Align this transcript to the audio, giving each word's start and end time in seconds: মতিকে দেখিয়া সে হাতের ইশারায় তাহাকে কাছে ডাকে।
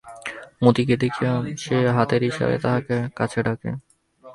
মতিকে 0.63 0.95
দেখিয়া 1.03 1.31
সে 1.57 1.77
হাতের 1.95 2.21
ইশারায় 2.23 2.61
তাহাকে 2.65 2.95
কাছে 3.17 3.39
ডাকে। 3.45 3.71